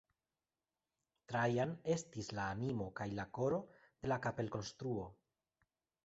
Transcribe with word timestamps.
Trajan 1.31 1.73
estis 1.95 2.29
la 2.39 2.45
animo 2.53 2.87
kaj 2.99 3.07
la 3.19 3.25
koro 3.39 3.59
de 3.83 4.09
la 4.13 4.17
kapelkonstruo. 4.23 5.05